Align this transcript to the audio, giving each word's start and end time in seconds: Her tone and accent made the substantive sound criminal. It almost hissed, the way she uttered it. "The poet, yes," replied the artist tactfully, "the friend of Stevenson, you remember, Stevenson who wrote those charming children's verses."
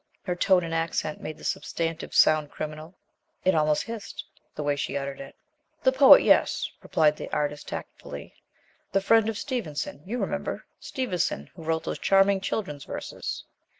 Her 0.23 0.35
tone 0.35 0.63
and 0.63 0.73
accent 0.73 1.21
made 1.21 1.37
the 1.37 1.43
substantive 1.43 2.15
sound 2.15 2.49
criminal. 2.49 2.95
It 3.45 3.53
almost 3.53 3.83
hissed, 3.83 4.25
the 4.55 4.63
way 4.63 4.75
she 4.75 4.97
uttered 4.97 5.21
it. 5.21 5.35
"The 5.83 5.91
poet, 5.91 6.23
yes," 6.23 6.67
replied 6.81 7.17
the 7.17 7.31
artist 7.31 7.67
tactfully, 7.67 8.33
"the 8.93 8.99
friend 9.01 9.29
of 9.29 9.37
Stevenson, 9.37 10.01
you 10.03 10.17
remember, 10.17 10.65
Stevenson 10.79 11.51
who 11.53 11.61
wrote 11.65 11.83
those 11.83 11.99
charming 11.99 12.41
children's 12.41 12.85
verses." 12.85 13.43